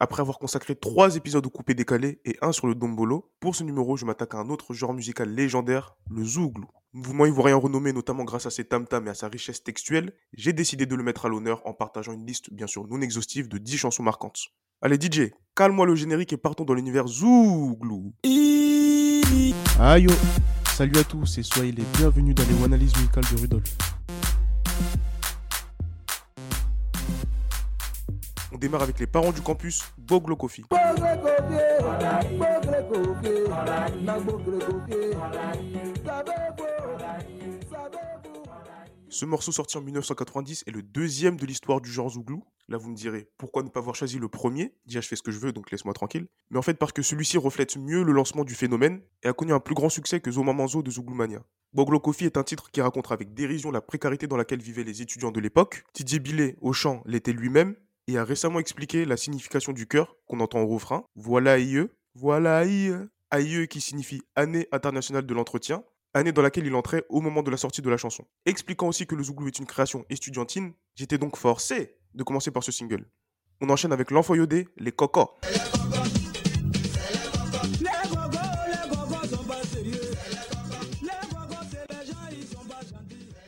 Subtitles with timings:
[0.00, 3.64] Après avoir consacré trois épisodes au coupé décalé et un sur le dombolo, pour ce
[3.64, 6.68] numéro, je m'attaque à un autre genre musical légendaire, le zouglou.
[6.92, 10.86] Mouvement ivoirien renommé notamment grâce à ses tam-tams et à sa richesse textuelle, j'ai décidé
[10.86, 13.76] de le mettre à l'honneur en partageant une liste bien sûr non exhaustive de 10
[13.76, 14.38] chansons marquantes.
[14.82, 18.14] Allez DJ, calme-moi le générique et partons dans l'univers zouglou.
[19.80, 20.12] Aïe oh.
[20.76, 23.76] Salut à tous et soyez les bienvenus dans les analyses musicales de Rudolf.
[28.58, 30.64] On démarre avec les parents du campus, Boglo Kofi.
[39.08, 42.42] Ce morceau sorti en 1990 est le deuxième de l'histoire du genre Zouglou.
[42.66, 44.74] Là, vous me direz, pourquoi ne pas avoir choisi le premier?
[44.86, 46.26] Déjà, je fais ce que je veux, donc laisse-moi tranquille.
[46.50, 49.52] Mais en fait, parce que celui-ci reflète mieux le lancement du phénomène et a connu
[49.52, 51.44] un plus grand succès que Zomamanzo de Zougloumania.
[51.74, 55.00] Boglo Kofi est un titre qui raconte avec dérision la précarité dans laquelle vivaient les
[55.00, 55.84] étudiants de l'époque.
[55.94, 57.76] Didier Billet, au chant, l'était lui-même
[58.08, 61.04] et a récemment expliqué la signification du cœur qu'on entend au refrain.
[61.14, 62.92] Voilà aïe, voilà aïe.
[63.30, 65.84] Aïe qui signifie année internationale de l'entretien
[66.14, 68.24] année dans laquelle il entrait au moment de la sortie de la chanson.
[68.46, 72.64] Expliquant aussi que le Zouglou est une création estudiantine, j'étais donc forcé de commencer par
[72.64, 73.06] ce single.
[73.60, 75.38] On enchaîne avec l'enfant yodé, les cocos.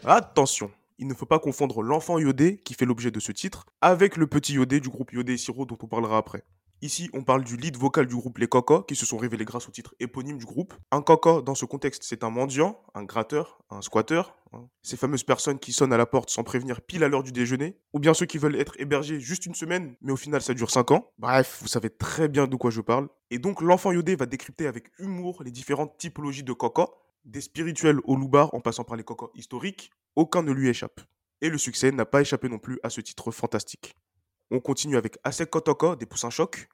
[0.04, 4.18] Attention, il ne faut pas confondre l'enfant Yodé, qui fait l'objet de ce titre, avec
[4.18, 6.44] le petit Yodé du groupe Yodé et Siro dont on parlera après.
[6.82, 9.68] Ici, on parle du lead vocal du groupe Les Cocos, qui se sont révélés grâce
[9.68, 10.74] au titre éponyme du groupe.
[10.90, 14.36] Un coco, dans ce contexte, c'est un mendiant, un gratteur, un squatteur.
[14.52, 14.66] Hein.
[14.82, 17.76] Ces fameuses personnes qui sonnent à la porte sans prévenir pile à l'heure du déjeuner.
[17.92, 20.70] Ou bien ceux qui veulent être hébergés juste une semaine, mais au final ça dure
[20.70, 21.10] 5 ans.
[21.18, 23.08] Bref, vous savez très bien de quoi je parle.
[23.30, 26.94] Et donc l'enfant Yodé va décrypter avec humour les différentes typologies de cocos.
[27.26, 31.00] Des spirituels au loubar en passant par les cocos historiques, aucun ne lui échappe.
[31.40, 33.94] Et le succès n'a pas échappé non plus à ce titre fantastique.
[34.50, 36.68] On continue avec Asek Kotoko des Poussins Choc.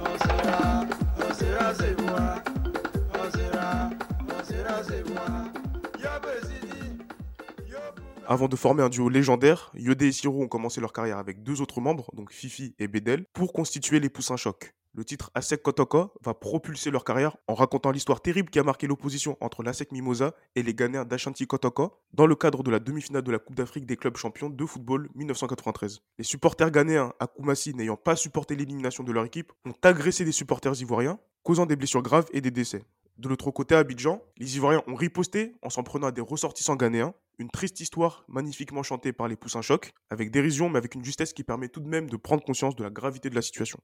[8.28, 11.60] Avant de former un duo légendaire, Yodé et Siro ont commencé leur carrière avec deux
[11.60, 16.14] autres membres, donc Fifi et Bedel, pour constituer les Poussins Choc le titre Asek Kotoko
[16.22, 20.34] va propulser leur carrière en racontant l'histoire terrible qui a marqué l'opposition entre l'Asek Mimosa
[20.54, 23.84] et les Ghanéens d'Ashanti Kotoko dans le cadre de la demi-finale de la Coupe d'Afrique
[23.84, 26.00] des clubs champions de football 1993.
[26.18, 30.32] Les supporters ghanéens à Koumassi n'ayant pas supporté l'élimination de leur équipe ont agressé des
[30.32, 32.82] supporters ivoiriens, causant des blessures graves et des décès.
[33.18, 36.76] De l'autre côté, à Abidjan, les Ivoiriens ont riposté en s'en prenant à des ressortissants
[36.76, 37.14] ghanéens.
[37.38, 41.32] Une triste histoire magnifiquement chantée par les Poussins Choc, avec dérision mais avec une justesse
[41.32, 43.78] qui permet tout de même de prendre conscience de la gravité de la situation.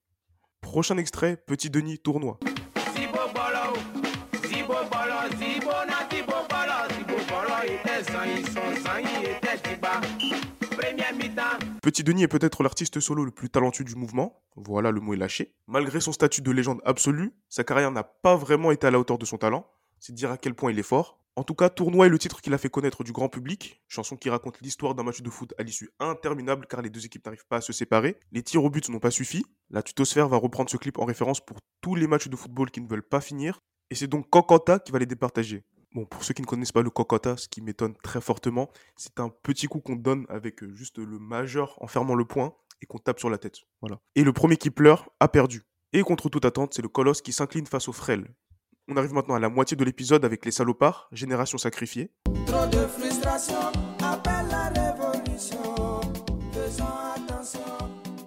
[0.62, 2.39] Prochain extrait, Petit Denis tournoi.
[11.83, 15.19] Petit Denis est peut-être l'artiste solo le plus talentueux du mouvement, voilà le mot est
[15.19, 15.55] lâché.
[15.67, 19.19] Malgré son statut de légende absolue, sa carrière n'a pas vraiment été à la hauteur
[19.19, 19.67] de son talent,
[19.99, 21.22] c'est dire à quel point il est fort.
[21.34, 24.16] En tout cas, Tournoi est le titre qu'il a fait connaître du grand public, chanson
[24.16, 27.47] qui raconte l'histoire d'un match de foot à l'issue interminable car les deux équipes n'arrivent
[27.48, 28.19] pas à se séparer.
[28.32, 29.47] Les tirs au but n'ont pas suffi.
[29.70, 32.82] La tutosphère va reprendre ce clip en référence pour tous les matchs de football qui
[32.82, 33.60] ne veulent pas finir.
[33.88, 35.65] Et c'est donc Kokota qui va les départager.
[35.94, 39.19] Bon, pour ceux qui ne connaissent pas le Kokota, ce qui m'étonne très fortement, c'est
[39.19, 42.87] un petit coup qu'on donne avec euh, juste le majeur en fermant le poing et
[42.87, 43.60] qu'on tape sur la tête.
[43.81, 44.00] Voilà.
[44.16, 45.62] Et le premier qui pleure a perdu.
[45.94, 48.34] Et contre toute attente, c'est le colosse qui s'incline face au frêle.
[48.92, 52.10] On arrive maintenant à la moitié de l'épisode avec les salopards, génération sacrifiée.
[52.44, 53.56] Trop de frustration
[54.03, 55.62] appelle la révolution.
[57.16, 57.60] attention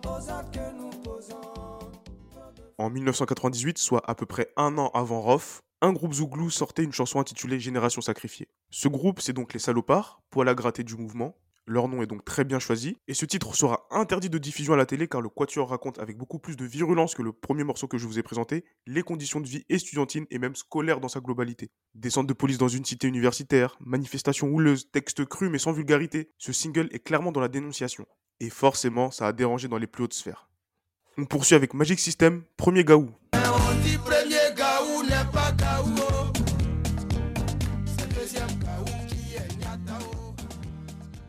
[0.05, 1.37] aux actes que nous posons.
[2.79, 6.93] En 1998, soit à peu près un an avant Roth, un groupe Zouglou sortait une
[6.93, 8.47] chanson intitulée Génération sacrifiée.
[8.71, 11.37] Ce groupe, c'est donc les salopards, poil à gratter du mouvement,
[11.67, 14.77] leur nom est donc très bien choisi, et ce titre sera interdit de diffusion à
[14.77, 17.87] la télé car le Quatuor raconte avec beaucoup plus de virulence que le premier morceau
[17.87, 21.19] que je vous ai présenté les conditions de vie estudiantines et même scolaires dans sa
[21.19, 21.71] globalité.
[21.93, 26.53] Descente de police dans une cité universitaire, manifestations houleuses, textes crus mais sans vulgarité, ce
[26.53, 28.05] single est clairement dans la dénonciation.
[28.39, 30.49] Et forcément, ça a dérangé dans les plus hautes sphères.
[31.17, 33.09] On poursuit avec Magic System, premier gaou.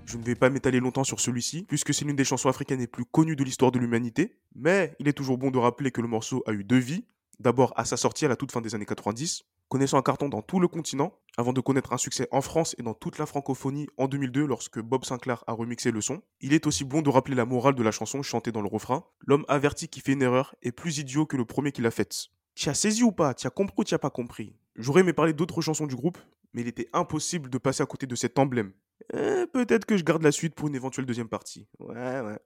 [0.07, 2.87] Je ne vais pas m'étaler longtemps sur celui-ci, puisque c'est l'une des chansons africaines les
[2.87, 6.07] plus connues de l'histoire de l'humanité, mais il est toujours bon de rappeler que le
[6.07, 7.05] morceau a eu deux vies.
[7.41, 10.43] D'abord à sa sortie à la toute fin des années 90, connaissant un carton dans
[10.43, 13.89] tout le continent, avant de connaître un succès en France et dans toute la francophonie
[13.97, 16.23] en 2002 lorsque Bob Sinclair a remixé le son.
[16.41, 19.05] Il est aussi bon de rappeler la morale de la chanson chantée dans le refrain.
[19.27, 22.29] L'homme averti qui fait une erreur est plus idiot que le premier qui l'a faite.
[22.55, 23.35] Tu as saisi ou pas?
[23.35, 24.55] Tu as compris ou tu as pas compris?
[24.77, 26.19] J'aurais aimé parler d'autres chansons du groupe,
[26.55, 28.73] mais il était impossible de passer à côté de cet emblème.
[29.15, 31.67] Eh, peut-être que je garde la suite pour une éventuelle deuxième partie.
[31.79, 32.39] Ouais, ouais.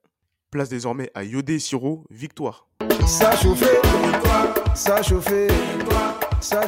[0.51, 2.67] Place désormais à Yodé et Siro, victoire.
[3.07, 5.03] Ça ça
[6.43, 6.67] ça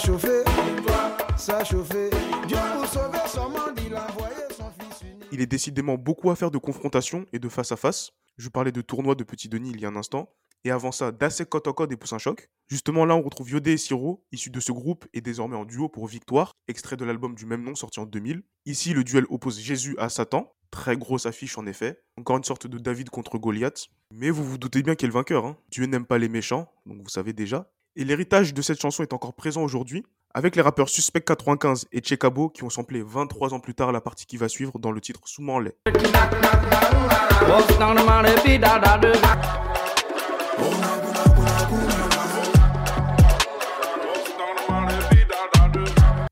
[1.36, 2.10] ça chauffé.
[2.48, 5.28] Dieu pour sauver son monde, il a envoyé son fils unique.
[5.32, 8.12] Il est décidément beaucoup à faire de confrontation et de face à face.
[8.38, 10.30] Je parlais de tournoi de Petit Denis il y a un instant.
[10.66, 12.50] Et avant ça, d'Assec Kotoko des Poussins Choc.
[12.70, 15.90] Justement là, on retrouve Yodé et Siro, issus de ce groupe et désormais en duo
[15.90, 18.44] pour Victoire, extrait de l'album du même nom sorti en 2000.
[18.66, 20.54] Ici, le duel oppose Jésus à Satan.
[20.72, 22.02] Très grosse affiche en effet.
[22.18, 23.88] Encore une sorte de David contre Goliath.
[24.12, 25.46] Mais vous vous doutez bien qui est le vainqueur.
[25.46, 25.58] Hein.
[25.70, 27.70] Dieu n'aime pas les méchants, donc vous savez déjà.
[27.96, 32.02] Et l'héritage de cette chanson est encore présent aujourd'hui, avec les rappeurs Suspect 95 et
[32.02, 35.00] Chekabo qui ont samplé 23 ans plus tard la partie qui va suivre dans le
[35.00, 35.44] titre Sous.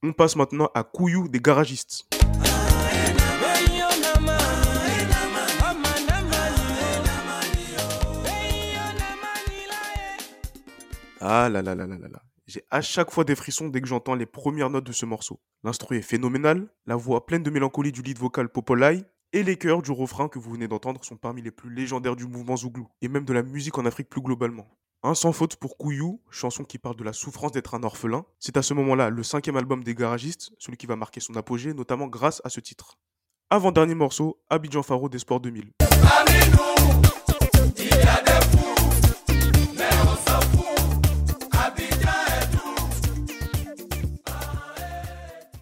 [0.03, 2.06] On passe maintenant à Kouyou des garagistes.
[11.23, 12.21] Ah là là là là là là.
[12.47, 15.39] J'ai à chaque fois des frissons dès que j'entends les premières notes de ce morceau.
[15.63, 19.03] L'instru est phénoménal, la voix pleine de mélancolie du lead vocal Popolai
[19.33, 22.25] et les chœurs du refrain que vous venez d'entendre sont parmi les plus légendaires du
[22.25, 24.68] mouvement Zouglou et même de la musique en Afrique plus globalement.
[25.04, 28.25] Un sans faute pour Kouyou, chanson qui parle de la souffrance d'être un orphelin.
[28.39, 31.74] C'est à ce moment-là le cinquième album des garagistes, celui qui va marquer son apogée,
[31.74, 32.98] notamment grâce à ce titre.
[33.50, 35.72] Avant-dernier morceau, Abidjan Faro des Sports 2000.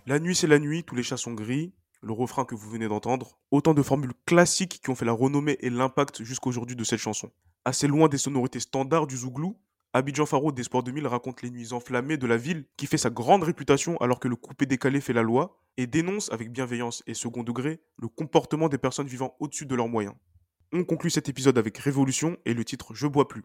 [0.07, 1.71] La nuit c'est la nuit, tous les chats sont gris,
[2.01, 5.57] le refrain que vous venez d'entendre, autant de formules classiques qui ont fait la renommée
[5.61, 7.31] et l'impact jusqu'aujourd'hui de cette chanson.
[7.65, 9.57] Assez loin des sonorités standards du Zouglou,
[9.93, 13.09] Abidjan Faro des Sports 2000 raconte les nuits enflammées de la ville qui fait sa
[13.09, 17.15] grande réputation alors que le coupé décalé fait la loi et dénonce avec bienveillance et
[17.15, 20.13] second degré le comportement des personnes vivant au-dessus de leurs moyens.
[20.71, 23.43] On conclut cet épisode avec Révolution et le titre Je bois plus.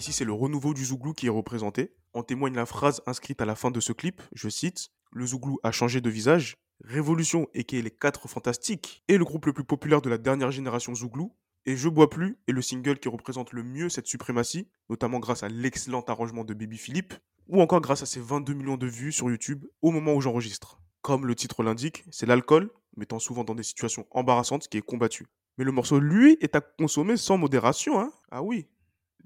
[0.00, 1.92] Ici, c'est le renouveau du Zouglou qui est représenté.
[2.14, 5.58] En témoigne la phrase inscrite à la fin de ce clip, je cite Le Zouglou
[5.62, 6.56] a changé de visage.
[6.82, 10.16] Révolution, et qui est les 4 fantastiques, est le groupe le plus populaire de la
[10.16, 11.36] dernière génération Zouglou.
[11.66, 15.42] Et Je bois plus est le single qui représente le mieux cette suprématie, notamment grâce
[15.42, 17.12] à l'excellent arrangement de Baby Philippe,
[17.46, 20.80] ou encore grâce à ses 22 millions de vues sur YouTube au moment où j'enregistre.
[21.02, 25.26] Comme le titre l'indique, c'est l'alcool, mettant souvent dans des situations embarrassantes, qui est combattu.
[25.58, 28.66] Mais le morceau, lui, est à consommer sans modération, hein Ah oui,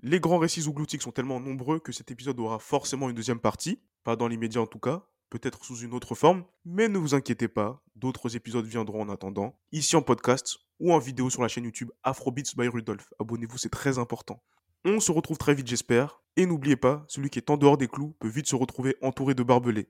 [0.03, 3.81] les grands récits zougloutiques sont tellement nombreux que cet épisode aura forcément une deuxième partie,
[4.03, 7.49] pas dans l'immédiat en tout cas, peut-être sous une autre forme, mais ne vous inquiétez
[7.49, 11.65] pas, d'autres épisodes viendront en attendant, ici en podcast ou en vidéo sur la chaîne
[11.65, 13.13] YouTube Afrobeats by Rudolph.
[13.21, 14.43] Abonnez-vous, c'est très important.
[14.85, 16.21] On se retrouve très vite, j'espère.
[16.37, 19.35] Et n'oubliez pas, celui qui est en dehors des clous peut vite se retrouver entouré
[19.35, 19.87] de barbelés.